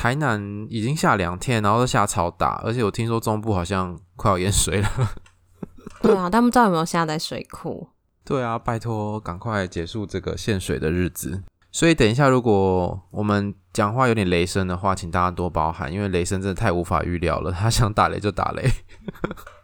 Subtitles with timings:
[0.00, 4.88] 台南已经下两天，然后都下超大，而且我听说中部好像快要淹水了。
[6.00, 7.86] 对啊，但不知道有没有下在水库。
[8.24, 11.42] 对啊，拜托赶快结束这个限水的日子。
[11.70, 18.70] 所以等一下，如果我们讲话有点雷声的话，请大家多包涵，因为雷声真的太无法预料了，他想打雷就打雷。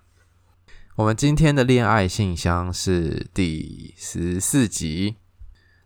[0.96, 5.16] 我们今天的恋爱信箱是第十四集，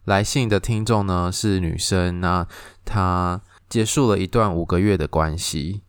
[0.04, 2.48] 来信的听众呢是女生，那
[2.84, 3.42] 她。
[3.70, 5.82] 结束了一段五个月的关系。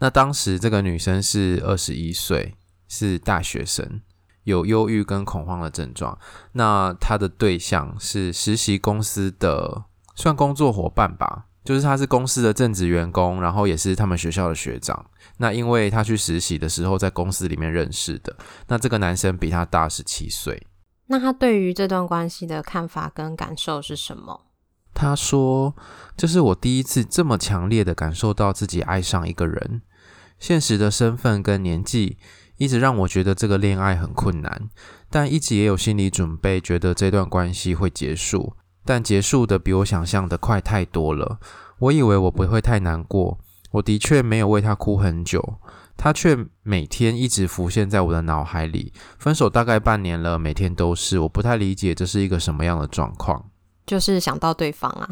[0.00, 2.56] 那当时这个女生是二十一岁，
[2.88, 4.02] 是大学生，
[4.42, 6.18] 有忧郁跟恐慌的症状。
[6.52, 9.84] 那她的对象是实习公司的，
[10.16, 15.06] 算工作伙伴吧，就是他是公司的正职员工，然后也是他们学校的学长。
[15.36, 18.36] 那因为他去实习的时候在公司里面认识的。
[18.66, 20.66] 那这个男生比他大十七岁。
[21.06, 24.40] 那他对于这段关系的看法跟感受是什么？
[24.94, 25.74] 他说
[26.16, 29.82] ：“这是我第一次这么强烈的感受到自己爱上一个人。
[30.38, 32.18] 现实的身份跟年纪
[32.58, 34.68] 一直让我觉得这个恋爱很困难，
[35.08, 38.54] 但一直也有心理准备，觉得这段关系会结束。
[38.84, 41.38] 但结束的比我想象的快太多了。
[41.78, 43.38] 我以为我不会太难过，
[43.70, 45.56] 我的确没有为他哭很久，
[45.96, 48.92] 他却每天一直浮现在我的脑海里。
[49.18, 51.20] 分手大概半年了，每天都是。
[51.20, 53.46] 我不太理解这是一个什么样的状况。”
[53.92, 55.06] 就是想到对方啊，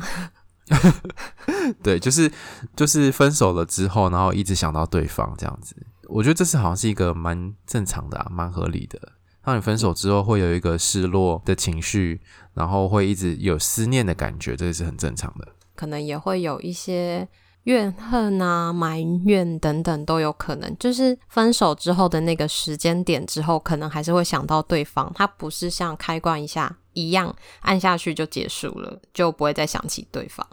[1.84, 2.32] 对，就是
[2.74, 5.76] 就是分手了之后，然后一直想到对方这样子。
[6.08, 8.98] 我觉得这是好像是一个蛮正常的啊，蛮合理的。
[9.44, 12.22] 当你分手之后会有一个失落的情绪，
[12.54, 15.46] 然后会一直有思念的感觉，这是很正常的。
[15.76, 17.28] 可能也会有一些。
[17.64, 25.12] 怨恨啊、埋怨等等都有可能，就是分手之后的那个时间点之后，可能还是会想到对方。
[25.14, 30.46] 他不是像开关一下一样按下去就结束了，就不会再想起对方。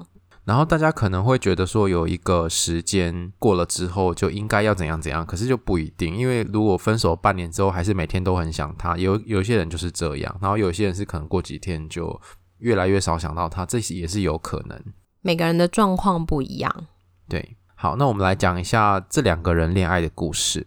[0.45, 12.17] 然后大家可能会觉得说，有一个时间过了之后就应该要怎样怎样，可是就不一定，因为如果分手半年之后还是每天都很想他，有有些人就是这样，然后有些人是可能过几天就
[12.59, 14.81] 越来越少想到他，这也是有可能。
[15.19, 16.85] 每个人的状况不一样。
[17.27, 20.65] 对，好，那我们来讲一下这两个人恋爱的故事。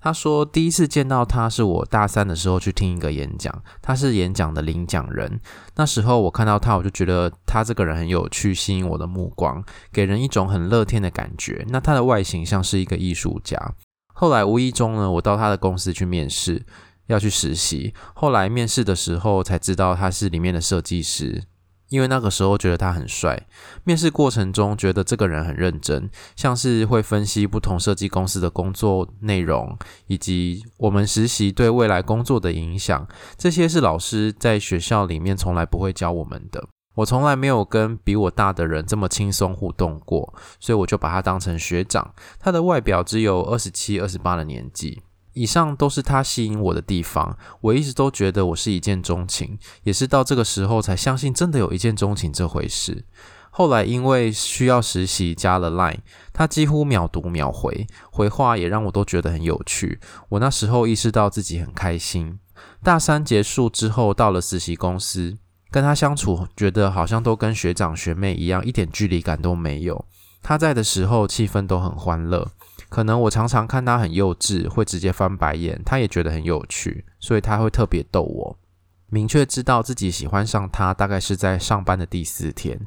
[0.00, 5.38] 他说，第一次见到他是我大三的时候去听一个演讲，他是演讲的领奖人。
[5.76, 9.62] 那时候我看到他，我就觉得他这个人很有趣，吸引我的目光，
[9.92, 11.66] 给人一种很乐天的感觉。
[11.68, 13.74] 那他的外形像是一个艺术家。
[14.14, 16.64] 后来无意中呢，我到他的公司去面试，
[17.06, 17.92] 要去实习。
[18.14, 21.44] 后来面试的时候才知道他是里面的设计师。
[21.90, 23.46] 因为那个时候觉得他很帅，
[23.84, 33.06] 面试过程中觉得这个人很认真，像是会分析不同设计公司的工作内容，以及我们实习对未来工作的影响，
[33.36, 36.64] 这些是老师在学校里面从来不会教我们的。
[36.96, 42.14] 我从来没有跟比我大的人这么轻松互动过，所以我就把他当成学长。
[42.38, 45.00] 他的外表只有二十七、二十八的年纪。
[45.40, 47.38] 以上都是他吸引我的地方。
[47.62, 53.06] 我一直都觉得我是一见钟情，也是到这个时候才相信真的有一见钟情这回事。
[53.50, 56.00] 后来因为需要实习，加了 Line，
[56.34, 59.98] 他几乎秒读秒回，回话也让我都觉得很有趣。
[60.28, 62.38] 我那时候意识到自己很开心。
[62.82, 65.38] 大三结束之后，到了实习公司，
[65.70, 70.04] 跟他相处，觉得好像都跟学长学妹一样，一点距离感都没有。
[70.42, 72.50] 他在的时候，气氛都很欢乐。
[72.90, 78.58] 可能我常常看他很幼稚，会直接翻白眼，他也觉得很有趣，所以他会特别逗我。
[79.06, 82.78] 明确知道自己喜欢上他，大概是在上班的第四天，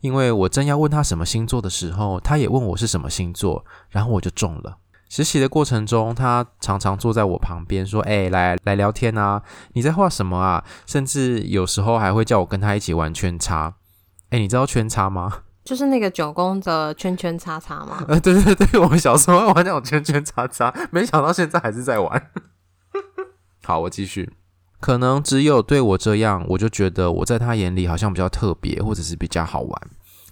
[0.00, 4.78] 因为我正要问他什么星座的时候，他也问我是什么星座，然后我就中了。
[5.08, 9.42] 实习的过程中，他常常坐在我旁边说：“欸，来来聊天啊，
[9.72, 13.74] 你在画什么啊？”甚至有时候还会叫我跟他一起玩圈叉。
[14.30, 15.42] 欸，你知道圈叉吗？
[15.70, 18.04] 就是那个九宫的圈圈叉叉吗？
[18.08, 22.30] 呃，对对对，我们小时候玩那种圈圈叉叉，没想到现在还是在玩。
[23.62, 24.32] 好，我继续。
[24.80, 29.82] 可能只有对我这样，我就觉得我在他眼里好像比较特别，或者是比较好玩。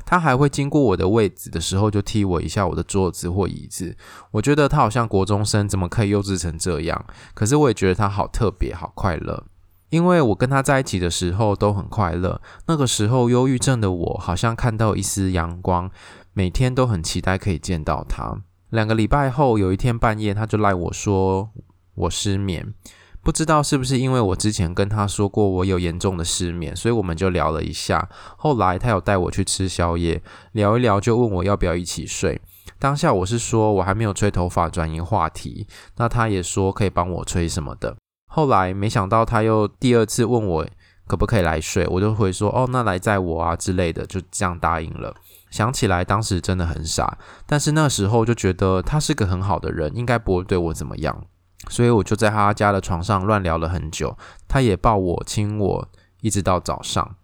[0.05, 3.96] 他还会经过我的位置的时候，就踢我一下我的桌子或椅子。
[4.32, 7.05] 我觉得他好像国中生，怎么可以幼稚成这样？
[7.35, 9.44] 可是我也觉得他好特别，好快乐。
[9.90, 15.90] 因为我跟他在一起的时候都很快乐，那个时候忧郁症的我好像看到一丝阳光，
[16.32, 18.43] 每天都很期待可以见到他。
[18.70, 21.50] 两个礼拜后，有一天半夜，他就赖我说
[21.94, 22.75] 我失眠。
[23.20, 28.08] 不知道是不是因为我之前跟他说过我有严重的失眠，所以我们就聊了一下。
[28.37, 32.40] 后来他有带我去吃宵夜，聊一聊就问我要不要一起睡。
[32.79, 35.67] 当下我是说我还没有吹头发，转移话题。
[35.96, 37.96] 那他也说可以帮我吹什么的。
[38.29, 40.67] 后来没想到他又第二次问我
[41.09, 45.15] 可不可以来睡，我就会说哦，那来载我啊之类的，就这样答应了。
[45.51, 51.25] 想起来当时真的很傻，但是那时候就觉得他是个很好的人，应该不会对我怎么样。
[51.71, 54.17] 所以我就在他家的床上乱聊了很久，
[54.47, 55.89] 他也抱我亲我，
[56.21, 57.17] 一直到早上。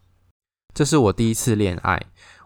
[0.74, 2.02] 这是我第一次恋爱，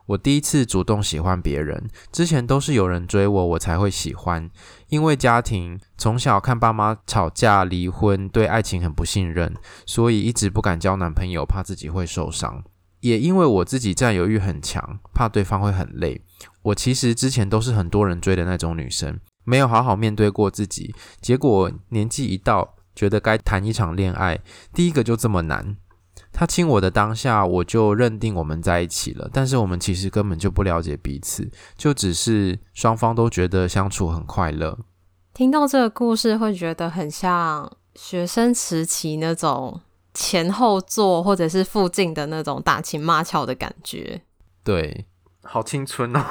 [0.08, 1.88] 我第一次主动喜欢别人。
[2.10, 4.50] 之前都是有人追我，我才会喜欢。
[4.88, 12.64] 因为家庭从小看爸妈吵架离婚，对爱情很不信任，所以一直不敢交男朋友，怕自己会受伤。
[13.00, 16.22] 也因为我自己占有欲很强，怕对方会很累。
[16.62, 19.20] 我其实之前都是很多人追的那种女生。
[19.44, 24.40] 没有好好面对过自己，结果年纪一到，觉得该谈一场恋爱，
[24.72, 25.76] 第一个就这么难。
[26.38, 34.78] 他亲我的当下，我就认定我们在一起了，但是我们其实根本就不了解彼此，就只是双方都觉得相处很快乐。
[35.34, 39.80] 听到这个故事，会觉得很像学生时期那种
[40.14, 44.22] 前后座或者是附近的那种打情骂俏的感觉。
[44.62, 45.06] 对，
[45.42, 46.24] 好青春哦。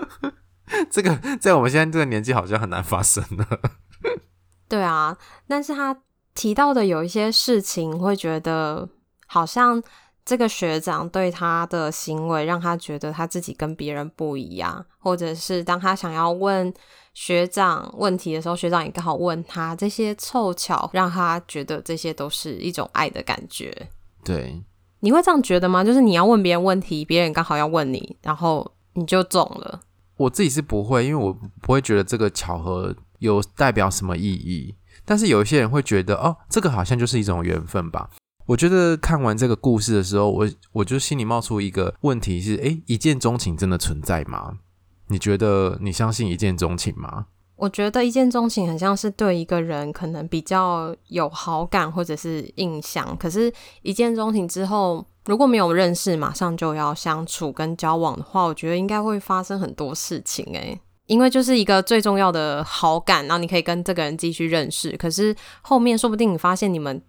[0.90, 3.46] 这个在我们现在这个年纪好像很难发生了。
[4.66, 5.94] 对啊，但是他
[6.34, 8.88] 提到的有一些事情，会觉得
[9.34, 9.82] 好像
[10.24, 16.72] 这个学长对他的行为让他觉得他自己跟别人不一样，或者是当他想要问
[17.14, 23.88] 学长问题的时候，学长也刚好问他，这些凑巧让他觉得这些都是一种爱的感觉。
[24.22, 24.62] 对，
[25.00, 25.82] 你会这样觉得吗？
[25.82, 29.80] 就是你要问别人问题，别人刚好要问你，然后你就中了。
[30.16, 34.76] 我自己是不会，因为我不会觉得这个巧合有代表什么意义。
[35.04, 38.08] 但是有一些人会觉得，哦，这个好像就是一种缘分吧。
[38.46, 44.58] 我觉得看完这个故事的时候，我我就心里冒出一个问题是：诶，一见钟情真的存在吗？
[45.08, 47.26] 你觉得你相信一见钟情吗？
[47.56, 53.52] 我觉得一见钟情很像是对一个人可能比较有好感或者是印象，可是
[53.82, 55.06] 一见钟情之后。
[55.26, 64.94] 如果没有认识，马上就要相处跟交往的话，我觉得应该会发生很多事情诶，因为就是一个最重要的好感，然后你可以跟这个人继续认识。
[64.98, 67.00] 可是后面说不定你发现你们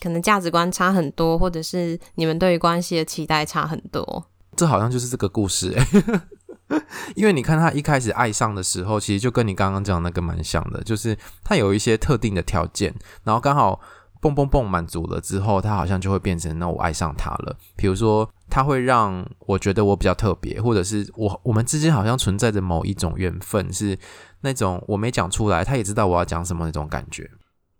[0.00, 4.24] 可能价值观差很多，或者是你们对于关系的期待差很多。
[4.56, 6.78] 这好像就是这个故事诶，
[7.14, 12.94] 因为你看他一开始爱上的时候，其实就跟你刚刚讲那个蛮像的，就是他有一些特定的条件，
[13.24, 13.80] 然后刚好。
[14.22, 17.56] 蹦蹦蹦满足了之后，他好像就会变成那我爱上他了。
[17.74, 23.98] 比如说，他会让我觉得我比较特别，或者是我我们之间好像存在着某一种缘分，是
[24.42, 27.30] 那种我没讲出来，他也知道我要讲什么那种感觉，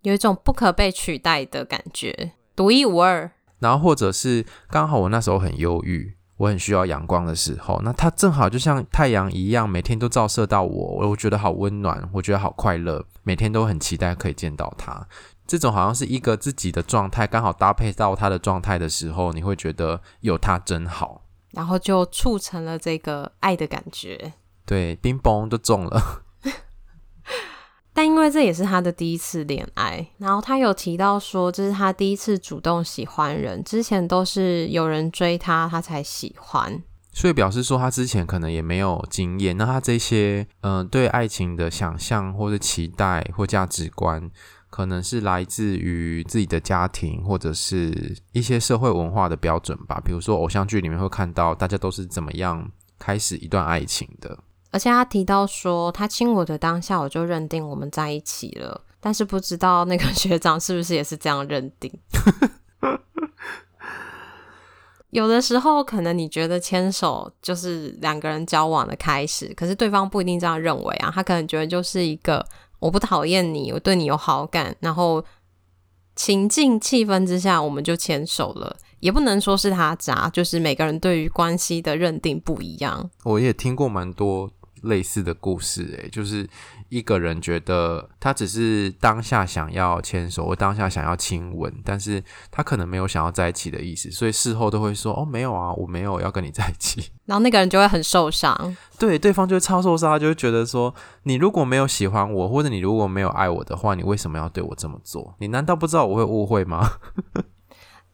[0.02, 3.30] 有一种不可被取代的感觉，独一无二。
[3.58, 15.06] 然后或者是刚好我那时候很忧郁，我很需要阳光的时候，那它正好就像太阳一样，每天都照射到我，我觉得好温暖，我觉得好快乐，每天都很期待可以见到它。
[15.46, 24.32] 这种好像是一个自己的状态，刚好搭配到他的状态的时候，你会觉得有他真好，然后就促成了这个爱的感觉。
[24.64, 26.22] 对，冰崩就中了。
[27.92, 36.82] 但因为这也是他的第一次恋爱，然后他有提到说，这是他第一次主动喜欢人，之前都是有人追他，他才喜欢。
[37.12, 44.30] 所以表示说，他之前可能也没有经验，那他这些嗯、对爱情的想象或者期待或价值观。
[44.70, 50.00] 可能是来自于自己的家庭，或者是一些社会文化的标准吧。
[50.04, 54.38] 比如说偶像剧里面会看到大家都是怎么样开始一段爱情的。
[54.70, 58.82] 而且他提到说，他亲我的当下，我就认定我们在一起了。
[59.00, 61.92] 但是不知道那个学长是不是也是这样认定？
[65.10, 71.10] 有的时候可能你觉得牵手就是两个人交往的开始，可是对方不一定这样认为啊。
[71.14, 72.44] 他可能觉得就是一个。
[72.78, 75.22] 我不讨厌你，我对你有好感，然后
[76.16, 78.74] 情境气氛之下，我们就牵手了。
[79.00, 83.10] 也不能说是他渣，就是每个人对于关系的认定不一样。
[83.24, 84.50] 我也听过蛮多
[84.82, 86.48] 类似的故事，诶，就是。
[86.90, 92.20] 一个人觉得他只是当下想要牵手，或当下想要亲吻，但是
[92.50, 97.12] 他可能没有想要在一起的意思，所以事后都会说：“哦，没有啊，我没有要跟你在一起。
[97.26, 105.36] ”然后那个人就会很受伤， 对，对方就会超受伤，他就会觉得说：“你如果没有喜欢我，或者你如果没有爱我的话，你为什么要对我这么做？
[105.38, 106.90] 你难道不知道我会误会吗？”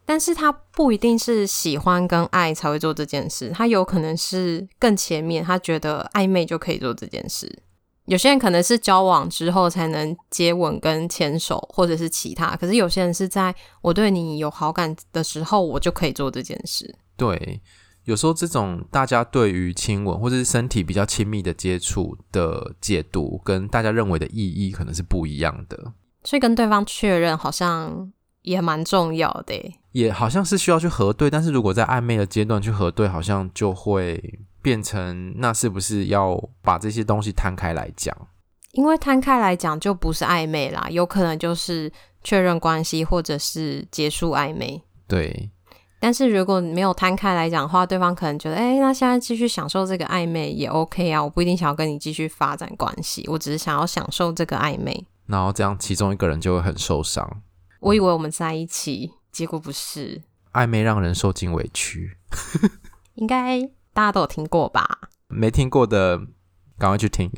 [0.06, 7.62] 但是他不一定是喜欢跟爱才会做这件事，他有可能是更前面，他觉得暧昧就可以做这件事。
[8.06, 12.54] 有些人可能是交往之后才能接吻跟牵手，或者是其他。
[12.54, 16.94] 可是有些人是在我对你有好感的时候，我就可以做这件事。
[17.16, 17.60] 对，
[18.04, 25.92] 有时候这种大家对于亲吻或者是身体比较亲密的接触的解读，跟大家认为的意义可能是不一样的。
[26.22, 28.12] 所以跟对方确认好像
[28.46, 29.54] 也蛮重要的，
[29.92, 31.30] 也好像是需要去核对。
[31.30, 34.40] 但是如果在暧昧的阶段去核对，好像就会。
[34.62, 38.12] 变成那是不是要把这些东西摊开来讲？
[38.72, 41.88] 因为摊开来讲就不是暧昧啦，有可能就是
[42.24, 44.82] 确认关系或者是结束暧昧。
[45.06, 45.48] 对。
[46.00, 55.06] 但是如果没有摊开来讲的话，对方可能觉得，哎，那现在继续享受这个暧昧也 OK 啊，我不一定想要跟你继续发展关系，我只是想要享受这个暧昧。
[55.26, 57.40] 然后这样其中一个人就会很受伤。
[57.86, 60.20] 我以为我们在一起，结果不是。
[60.54, 62.16] 暧昧让人受尽委屈。
[63.14, 63.60] 应该。
[63.92, 64.84] 大家都有听过吧？
[65.28, 66.18] 没听过的，
[66.76, 67.30] 赶快去听。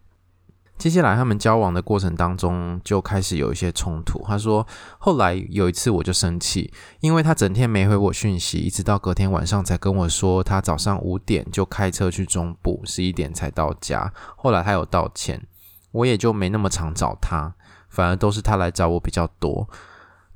[0.76, 4.22] 接下来他们交往的过程当中就开始有一些冲突。
[4.26, 4.66] 他说，
[4.98, 14.12] 后来有一次我就生气，因为他整天没回我讯息，一直到隔天晚上才跟我说，他早上五点就开车去中部，十一点才到家。
[14.36, 15.44] 后来他有道歉，
[15.90, 17.56] 我也就没那么常找他，
[17.90, 19.68] 反而都是他来找我比较多。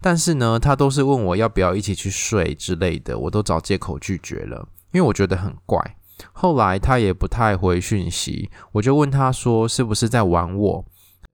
[0.00, 4.68] 但是呢，他都是问我要不要一起去睡之类的，我都找借口拒绝了。
[4.92, 5.96] 因为我觉得很怪，
[6.32, 10.84] 后来他也不太回讯息，我就问他说是不是在玩我？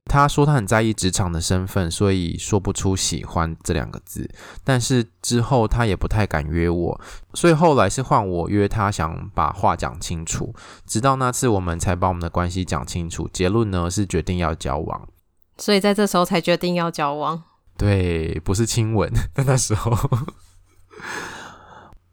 [0.06, 4.28] 他说他很在意职场的身份，所以说不出喜欢这两个字。
[4.64, 7.00] 但是之后他也不太敢约我，
[7.34, 10.54] 所以后来是换我约他，想把话讲清楚。
[10.86, 15.08] 直到那次我们才把我们的关系讲清楚，结论呢是决定要交往。
[15.60, 17.40] 所以在这时候才决定要交往。
[17.78, 19.96] 对，不是亲吻， 在那时候。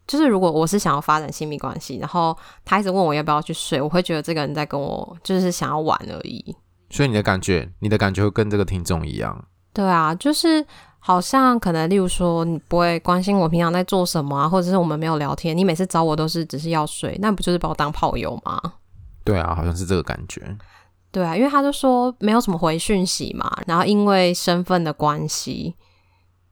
[0.07, 6.55] 就是如果我是想要发展亲密关系，然后他一直问我要不要去睡，我会觉得这个人在跟我就是想要玩而已。
[6.89, 9.45] 所以你的感觉，你的感觉会跟这个听众一样？
[9.73, 10.65] 对啊，就是
[10.99, 18.61] 好像可能例如说你不会关心我平常在做什么啊，或者是我们没有聊天，你每次找我都是只是要睡，那不就是把我当炮友吗？
[19.25, 20.57] 对啊，好像是这个感觉。
[21.11, 25.75] 对啊，因为他就说没有什么回讯息嘛，然后因为身份的关系。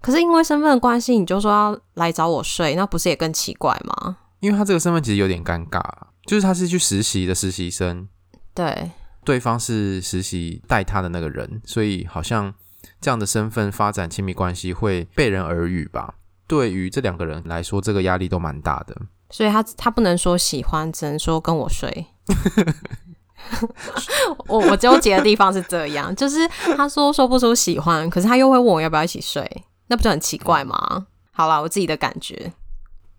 [0.01, 4.17] 可是因为身份的关系，你就说要来找我睡，那不是也更奇怪吗？
[4.39, 5.81] 因为他这个身份其实有点尴尬，
[6.27, 8.07] 就是他是去实习的实习生，
[8.53, 8.91] 对，
[9.23, 12.53] 对方是实习带他的那个人，所以好像
[13.01, 16.13] 这样的身份发展亲密关系会被人耳语吧？
[16.47, 18.95] 对于这两个人来说，这个压力都蛮大的。
[19.31, 22.05] 所以他他不能说喜欢，只能说跟我睡。
[24.47, 29.49] 我我纠结的地方是这样，就是他说说不出喜欢，可是他又会问我要不要一起睡。
[29.87, 31.05] 那不就很奇怪吗？
[31.31, 32.51] 好啦，我自己的感觉，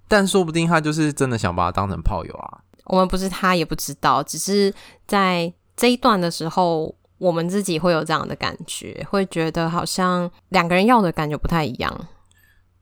[0.08, 2.58] 但说不定他就是真的想把他当成炮友啊。
[2.86, 4.74] 我们不是他也不知道，只是
[5.06, 12.08] 在这一段的时候，我们自己会有这样的感觉，会觉得好像两个人要的感觉不太一样。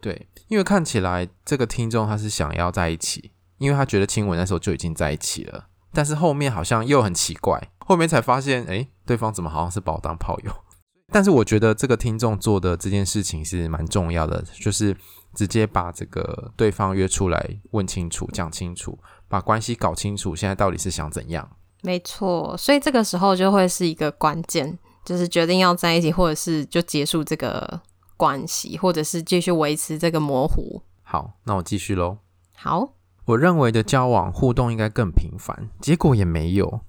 [0.01, 10.53] 对，因为看起来这个听众他是想要在一起，因为他觉得亲吻那时候就已经在一起了，但是后面好像又很奇怪，后面才发现，诶，对方怎么好像是把我当炮友？
[11.13, 14.97] 但是我觉得这个听众做的这件事情是蛮重要的，就是
[15.35, 18.99] 直接把这个对方约出来问清楚、讲清楚，
[19.29, 21.49] 把关系搞清楚，现在到底是想怎样？
[21.83, 27.81] 没错，所以这个时候就会是一个关键，就是决定要在一起，或者是就结束这个
[28.17, 30.83] 关系，或者是继续维持这个模糊。
[31.03, 32.19] 好，那我继续喽。
[32.57, 32.95] 好，
[33.27, 36.81] 我认为的交往互动应该更频繁，结果也没有。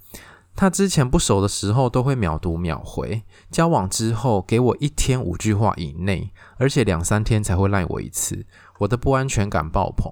[0.58, 8.46] 他之前不熟的时候都会秒读秒回，交往之后给我一天五句话以内，而且两三天才会赖我一次，
[8.80, 10.12] 我的不安全感爆棚。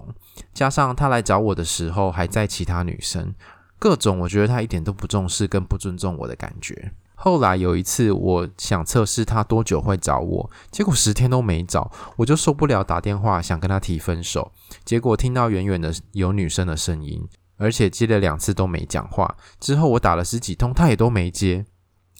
[0.52, 3.34] 加上他来找我的时候还在其他女生，
[3.78, 6.92] 各种我觉得他一点都不重视跟不尊重我的感觉。
[7.14, 14.52] 后来有一次我想测试他多久会找我，结果十天都没找，我就受不了打电话想跟他提分手，
[14.84, 17.28] 结果听到远远的有女生的声音。
[17.56, 21.64] 而且接了两次都没讲话，之后我打了十几通，他也都没接。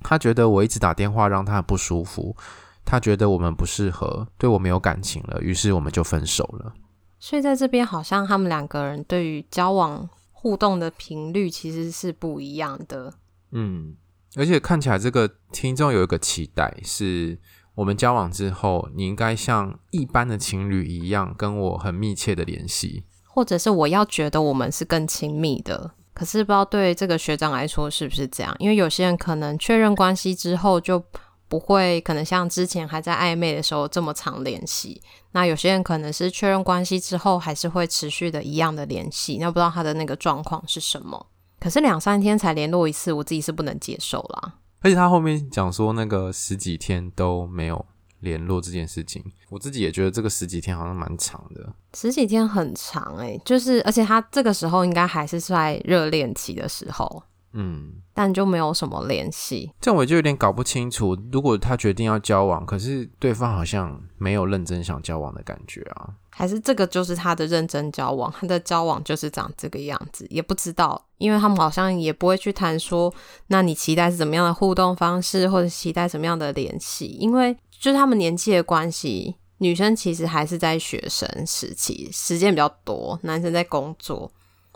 [0.01, 2.37] 他觉得我一直打电话让他很不舒服，
[2.85, 6.73] 他觉得我们不适合，对我没有感情了，于是我们就分手了。
[7.19, 13.13] 所以在这边好像他们两个人对于交往互动的频率其实是不一样的。
[13.51, 13.97] 嗯，
[14.37, 17.39] 而且看起来这个听众有一个期待，是
[17.75, 23.05] 我们交往之后，你应该像一般的情侣一样，跟我很密切的联系。
[23.27, 28.55] 或者是我要觉得我们是更亲密的，可是不知道对这个学长来说是不是这样？
[28.59, 31.03] 因为有些人可能确认关系之后就
[31.49, 35.03] 不会可能像之前还在暧昧的时候这么常联系。
[35.33, 39.39] 那有些人可能是确认关系之后，还是会持续的一样的联系。
[39.39, 41.27] 那不知道他的那个状况是什么？
[41.65, 44.53] 可是两三天才联络一次，我自己是不能接受啦。
[44.83, 47.87] 而且他后面讲说那个十几天都没有
[48.21, 51.73] 联络这件事情，我自己也觉得这个十几天好像蛮长的。
[51.95, 57.23] 十几天很长哎、欸，就是而且他这个时候应该还是在热恋期的时候。
[57.57, 61.17] 嗯，但就没有什么联系，这样我就有点搞不清楚。
[61.33, 66.11] 如果他决定要交往，可是对方好像没有认真想交往的感觉啊？
[66.31, 73.15] 还是这个就是他的认真交往，他的交往就是长这个样子，也不知道，因为他们好像也不会去谈说，
[73.47, 77.07] 那你期待是怎么样的互动方式，或者期待什么样的联系？
[77.07, 84.33] 因为就是他们年纪的关系，女生其实还是在学生时期，时间比较多，男生在工作。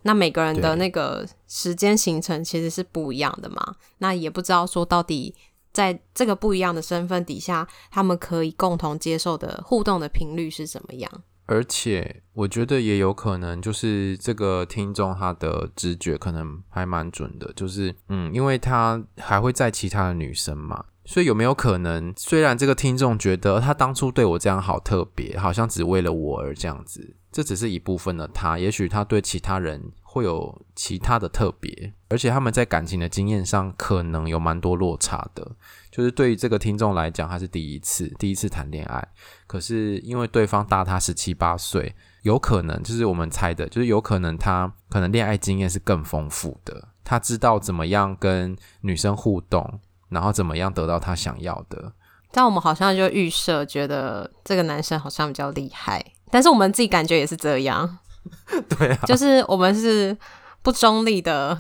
[0.08, 5.34] 那每个人的那个时间行程其实是不一样的嘛，那也不知道说到底
[5.70, 11.12] 在这个不一样的身份底下，他们可以共同接受的互动的频率是怎么样？
[11.44, 20.86] 而且我觉得也有可能，就是这个听众他的直觉可能还蛮准的，就是嗯，因为他还会在其他的女生嘛。
[21.04, 28.58] 所以有没有可能，虽然这个听众觉得他当初对我这样好特别，好像只为了我而这样子，这只是一部分的他。
[28.58, 35.56] 也许他对其他人会有其他的特别，而且他们在感情的经验上可能有蛮多落差的。
[35.90, 39.08] 就是对于这个听众来讲，他是第一次第一次谈恋爱，
[39.46, 49.80] 可是因为对方大他十七八岁，有可能就是我们猜的，就是有可能他可能恋爱经验是更丰富的，他知道怎么样跟女生互动。
[50.10, 51.92] 然后怎么样得到他想要的？
[52.32, 57.98] 但我们好像就预设觉得这个男生好像比较厉害，但是我们自己感觉也是这样。
[58.68, 60.16] 对啊，就是我们是
[60.62, 61.58] 不中立的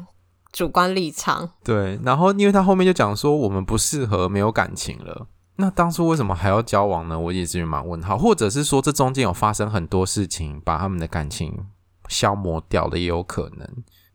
[0.52, 1.48] 主观立场。
[1.64, 5.26] 对，然后因为他后面就讲说我们不适合，没有感情了。
[5.56, 7.18] 那当初为什么还要交往呢？
[7.18, 11.66] 我也是蛮问号，或者是说这中间有发生很多事情，把他们的感情
[12.08, 13.66] 消磨掉了，也有可能。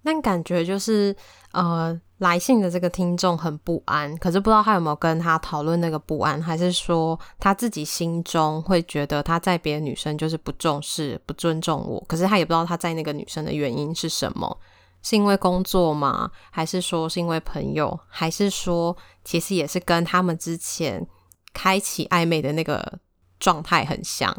[0.03, 1.15] 那感觉就是
[1.53, 2.01] 呃。
[2.19, 14.57] 来信的这个听众很不安，可是不知道他有没有跟他讨论那个不安，还是说他自己心中会觉得他在别的女生就是不重视、不尊重我，可是他也不知道他在那个女生的原因是什么？
[15.01, 16.31] 是因为工作吗？
[16.49, 17.99] 还是说是因为朋友？
[18.07, 21.05] 还是说其实也是跟他们之前
[21.53, 22.99] 开启暧昧的那个
[23.37, 24.33] 状态很像？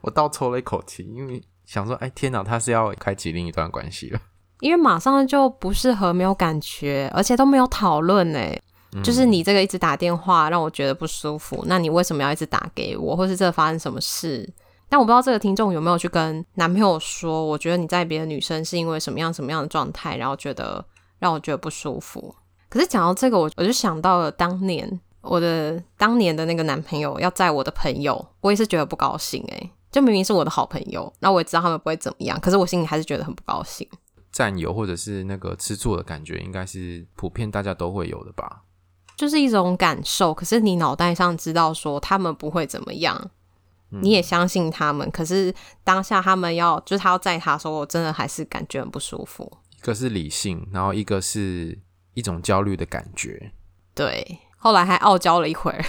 [0.00, 4.18] 我倒抽了一口气，因为想说，哎，天哪，他是要开启另一段关系了。
[4.60, 8.58] 因为马上就不适合，没有感觉，而且都没有讨论诶。
[9.04, 14.50] 就是你这个一直打电话让我觉得不舒服，那你为什么要一直打给我，或是这发生什么事？
[14.88, 20.82] 但我不知道这个听众有没有去跟男朋友说，我觉得你在别的女生是因为什么样什么样的状态，然后觉得
[21.18, 22.34] 让我觉得不舒服。
[22.70, 29.70] 可是讲到这个，我我就想到了当年我的当年的那个男朋友要载我的朋友，我也是觉得不高兴诶。
[29.90, 33.88] 就明明是我的好朋友，那我也知道他们不会怎么样，可是我心里还是觉得很不高兴。
[34.30, 38.62] 占有或者是那个吃醋的感觉，应该是普遍大家都会有的吧？
[39.16, 43.30] 就是一种感受，可是你脑袋上知道说他们不会怎么样，
[43.90, 49.50] 嗯、你也相信他们，可是当下他们要就是他要载他的时候，我真的还是感觉很不舒服。
[49.76, 51.76] 一个是理性，然后一个是
[52.14, 53.50] 一种焦虑的感觉。
[53.94, 55.84] 对，后来还傲娇了一会儿。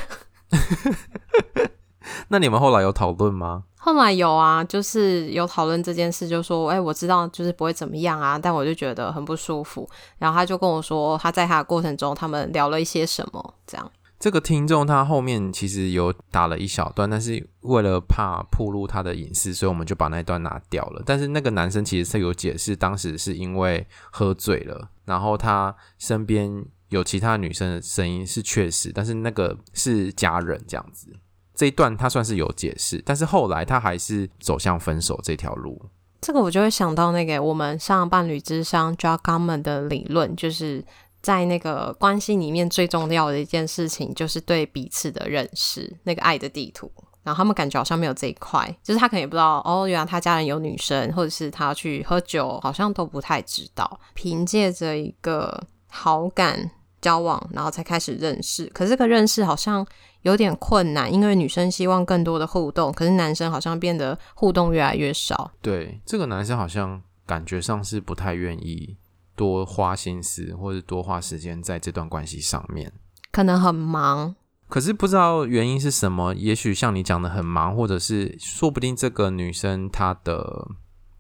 [2.29, 3.65] 那你们后来有讨论吗？
[3.81, 9.89] 后来有啊，就是有讨论这件事，就说，哎、我知道就是不会怎么样啊，但我就觉得很不舒服。
[10.17, 13.91] 然后他就跟我说，他在他的过程中，他们聊了一些什么，这样。
[14.19, 21.01] 这个听众他后面其实有打了一小段，但是为了怕暴露他的隐私，所以我们就把那段拿掉了。
[21.05, 31.15] 但是那个男生其实是有解释，当时是因为喝醉了，然后他身边有其他女生的声音是确实，但是那个是家人这样子。
[31.59, 35.77] 这一段他算是有解释，但是后来他还是走向分手这条路。
[36.21, 40.81] 这个我就会想到那个我们上伴侣之商 Jogger 的理论，就是
[41.21, 46.89] 在那个关系里面最重要的一件事情，就是对彼此的认识，那个爱的地图。
[47.23, 53.99] 然后他们感觉好像没有这一块，就是他可能也不知道哦，原来他家人有女生，或者是他去喝酒，好像都不太知道。
[54.13, 59.85] 凭借着一个好感交往，然后才开始认识，可是这个认识好像。
[60.23, 65.49] 有点困难，因为女生希望更多的互动，可是男生好像变得互动越来越少。
[65.61, 68.97] 对，这个男生好像感觉上是不太愿意
[69.37, 72.91] 多花心思或者多花时间在这段关系上面，
[73.31, 74.35] 可能很忙。
[74.67, 80.67] 可是不知道原因是什么，也许像你讲的很忙，或者是说不定这个女生她的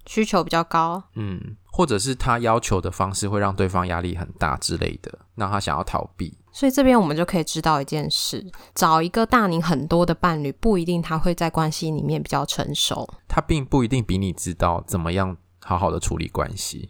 [0.09, 6.35] 需求比较高，嗯，或者是他要求的方式会让对方压力很大之类的，让他想要逃避。
[6.51, 8.43] 所以这边我们就可以知道一件事：
[8.73, 16.89] 找一个大你很多的伴侣，不一定他会在关系里面比较成熟，他并不一定比你知道怎么样好好的处理关系。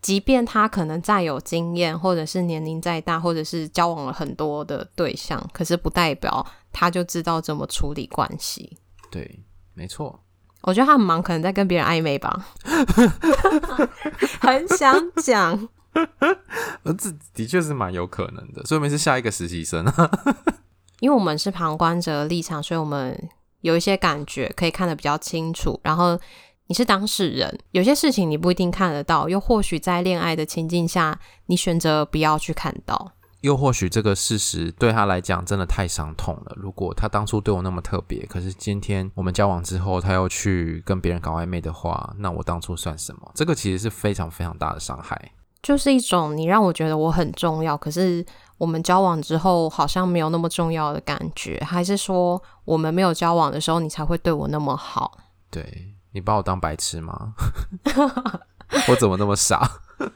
[0.00, 8.78] 即便他可能再有经验，或者是年龄再大，或者是交往了很多的对象，可是不代表他就知道怎么处理关系。
[9.10, 10.23] 对，没错。
[10.66, 12.46] 我觉得他很忙，可能在跟别人暧昧吧。
[14.40, 15.68] 很想讲。
[16.82, 20.10] 而 这的确是蛮有可能的，说明是下一个实习生啊。
[21.00, 23.28] 因为我们是旁观者的立场，所以我们
[23.60, 25.78] 有一些感觉可以看得比较清楚。
[25.84, 26.18] 然后
[26.66, 33.12] 你是当事人，有些事情你不一定看得到，又或许在恋爱的情境下，你选择不要去看到。
[33.44, 36.52] 又或许这个事实对他来讲真的太伤痛了。
[36.56, 43.30] 如果他当初对我那么特别，可是今天我们交往之后，他又去跟别人搞暧昧的话，那我当初算什么？
[43.34, 45.32] 这个其实是非常非常大的伤害。
[45.62, 48.24] 就是一种你让我觉得我很重要，可是
[48.56, 55.18] 我们交往之后好像没有那么重要的感觉，还是说我们没有交往的时候你才会对我那么好？
[55.52, 57.34] 对，你把我当白痴吗？
[58.88, 59.70] 我怎么那么傻？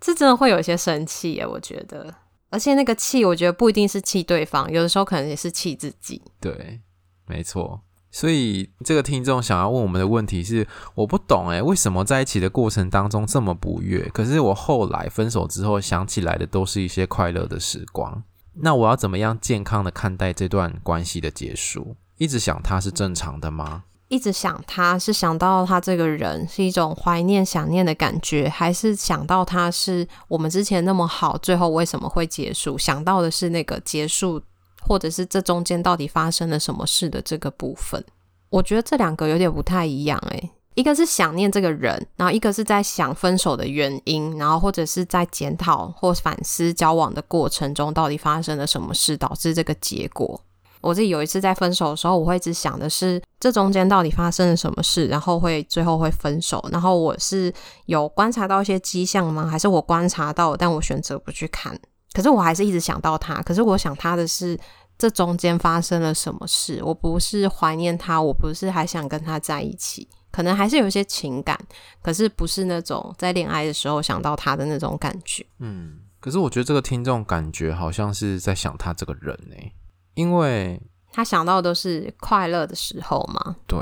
[0.00, 2.14] 这真的会有些生气耶，我觉得，
[2.50, 6.22] 而且那个气，我觉得不一定是气对方，有的时候可能也是气自己。
[6.40, 6.80] 对，
[7.26, 7.82] 没错。
[8.10, 14.08] 所以这个听众想要问我们的问题是：我不懂诶，为什么在一起的过程当中这么不悦？
[14.14, 18.22] 可是我后来分手之后想起来的都是一些快乐的时光。
[18.54, 21.96] 那我要怎么样健康的看待这段关系的结束？
[22.16, 23.84] 一直想他是正常的吗？
[24.08, 32.76] 一直想他是想到他这个人是一种怀念、想念的感觉，还是想到他是我们之前那么好，最后为什么会结束？
[32.76, 34.42] 想到的是那个结束。
[34.80, 38.02] 或者是这中间到底发生了什么事的这个部分，
[38.48, 50.40] 我觉得这两个有点不太一样诶，一个是想念这个人，然后一个是在想分手的原因，然后或者是在检讨或反思交往的过程中到底发生了什么事导致这个结果。
[50.80, 56.66] 我自己有一次在分手的时候，我会一直想的是这中间到底发生了什么事，然后会最后会分手。
[56.72, 57.52] 然后我是
[57.86, 59.46] 有观察到一些迹象吗？
[59.46, 61.78] 还是我观察到，但我选择不去看？
[62.12, 63.40] 可是我还是一直想到他。
[63.42, 64.58] 可是我想他的是。
[65.00, 66.82] 这中间发生了什么事？
[66.82, 71.56] 我不是怀念他，我不是还想跟他在一起，可能还是有一些情感，
[72.02, 75.46] 可是不是那种在恋爱的时候想到他的那种感觉。
[75.60, 79.54] 嗯，可是我觉得这个听众感觉好像是在想他这个人呢，
[80.14, 83.56] 因为他想到的都是快乐的时候嘛。
[83.66, 83.78] 对，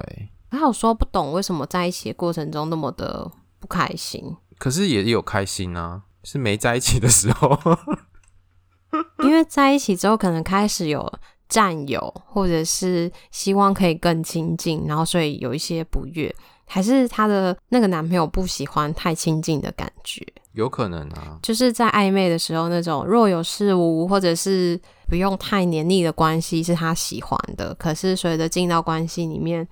[0.50, 7.58] 他有说不懂为什么在一起的过程中那么的不开心，可是也有开心啊，是没在一起的时候。
[9.18, 11.12] 因为在一起之后，可能开始有
[11.48, 16.34] 占有，或者是希望可以更亲近，然后所以有一些不悦，
[16.66, 29.66] 还是她的那个男朋友不喜欢太亲近的感觉，有可能啊，就是在暧昧的时候那种若有似无，或者是不用太黏腻的关系是她喜欢的，可是随着进到关系里面。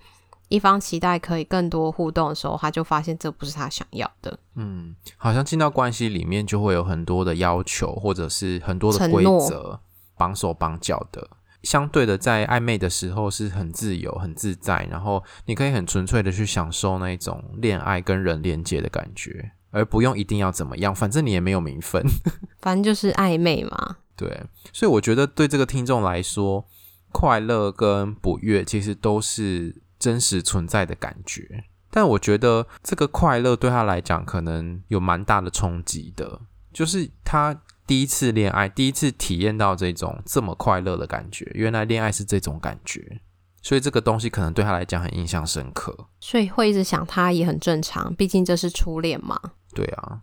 [0.51, 4.39] 一方期待可以更多互动的时候，他就发现这不是他想要的。
[4.55, 9.81] 嗯，好像进到关系里面就会有很多的要求，或者是很多的规则，
[10.19, 11.29] 绑手绑脚的。
[11.65, 22.05] 相对的，在暧昧的时候是很自由、很自在，然后你可以很纯粹的去享受那种恋爱跟人连接的感觉，而不用一定要怎么样，反正你也没有名分，
[22.63, 23.97] 反正就是暧昧嘛。
[24.15, 26.65] 对，所以我觉得对这个听众来说，
[27.11, 29.83] 快乐跟不悦其实都是。
[29.97, 36.43] 真实存在的感觉，但我觉得这个快乐对他来讲可能有蛮大的冲击的，
[36.75, 43.21] 就是他第一次恋爱，第一次体验到这种这么快乐的感觉，原来恋爱是这种感觉，
[43.63, 49.39] 所以这个东西可能对他来讲很印象深刻，所以会一直想他也很正常，毕竟这是初恋嘛。
[49.75, 50.23] 对啊，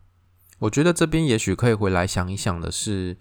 [0.59, 3.17] 我觉得这边也许可以回来想一想的是，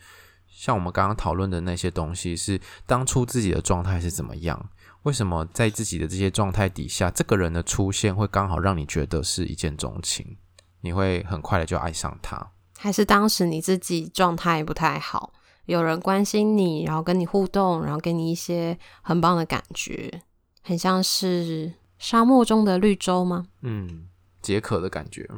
[0.49, 4.71] 像我们刚刚讨论的那些东西，是当初自己的状态是怎么样。
[5.03, 10.37] 为什么在自己的这些状态底下，这个人的出现会刚好让你觉得是一见钟情？
[10.83, 12.53] 你会很快的就爱上他？
[12.83, 15.35] 还是当时你自己状态不太好，
[15.67, 20.23] 有人关心你，然后跟你互动，然后给你一些很棒的感觉，
[20.63, 23.47] 很像是沙漠中的绿洲吗？
[23.61, 24.07] 嗯，
[24.41, 25.29] 解渴的感觉。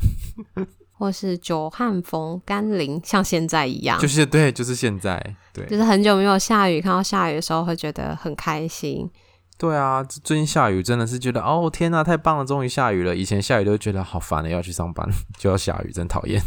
[0.96, 9.10] 或是久旱逢甘霖，像现在一样，就是对，就是现在，对，就是很久没有下雨，看到下雨的时候会觉得很开心。
[9.56, 13.16] 对啊，最近下雨真的是觉得哦天哪，太棒了，终于下雨了。
[13.16, 16.40] 以前下雨都觉得好烦的，要去上班就要下雨，真讨厌。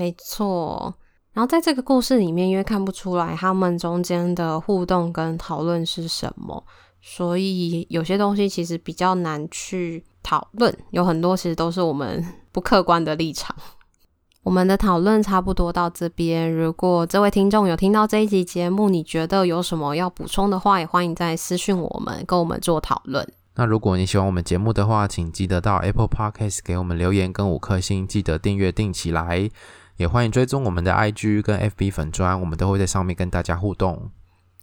[0.00, 0.94] 没错，
[1.34, 6.64] 然后在这个故事里面，因为看不出来他们中间的互动跟讨论是什么，
[7.02, 10.74] 所以有些东西其实比较难去讨论。
[10.90, 12.24] 有很多其实都是我们。
[12.52, 13.54] 不客观的立场，
[14.42, 16.52] 我们的讨论差不多到这边。
[16.52, 23.24] 如果这位听众有听到这一集节目，你觉得有什么要补充的话，也欢迎再私讯我们，跟我们做讨论。
[23.54, 29.48] 那如果你喜欢我们节目的话，请记得到 Apple Podcast 给我们留言跟五颗星，记得订阅订起来。
[30.00, 34.10] 也欢迎追踪我们的 IG 跟 FB 粉砖，我们都会在上面跟大家互动。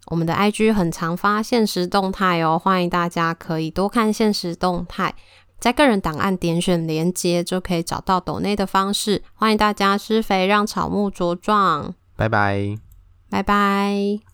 [0.08, 5.14] 我们的 IG 很常发现实动态哦，欢迎大家可以多看现实动态，
[5.60, 9.22] 在个人档案点选连接就可以找到抖内的方式。
[9.36, 11.94] 欢迎大家施肥，让草木茁壮。
[12.16, 12.76] 拜拜，
[13.30, 14.27] 拜拜。